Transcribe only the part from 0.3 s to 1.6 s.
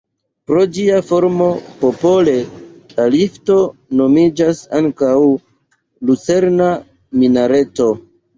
Pro ĝia formo